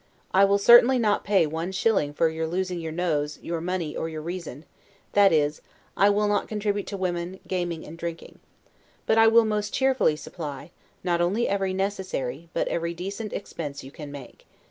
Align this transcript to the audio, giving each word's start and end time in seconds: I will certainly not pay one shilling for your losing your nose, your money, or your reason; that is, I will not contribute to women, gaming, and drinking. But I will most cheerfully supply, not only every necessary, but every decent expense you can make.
I 0.33 0.45
will 0.45 0.57
certainly 0.57 0.97
not 0.97 1.23
pay 1.23 1.45
one 1.45 1.71
shilling 1.71 2.11
for 2.11 2.27
your 2.27 2.47
losing 2.47 2.79
your 2.79 2.91
nose, 2.91 3.37
your 3.43 3.61
money, 3.61 3.95
or 3.95 4.09
your 4.09 4.23
reason; 4.23 4.65
that 5.13 5.31
is, 5.31 5.61
I 5.95 6.09
will 6.09 6.27
not 6.27 6.47
contribute 6.47 6.87
to 6.87 6.97
women, 6.97 7.39
gaming, 7.47 7.85
and 7.85 7.99
drinking. 7.99 8.39
But 9.05 9.19
I 9.19 9.27
will 9.27 9.45
most 9.45 9.75
cheerfully 9.75 10.15
supply, 10.15 10.71
not 11.03 11.21
only 11.21 11.47
every 11.47 11.75
necessary, 11.75 12.49
but 12.51 12.67
every 12.67 12.95
decent 12.95 13.31
expense 13.31 13.83
you 13.83 13.91
can 13.91 14.11
make. 14.11 14.47